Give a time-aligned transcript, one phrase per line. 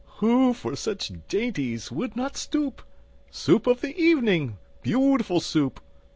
[0.17, 2.81] Who for such dainties would not stoop?
[3.29, 5.79] Soup of the evening, beautiful Soup!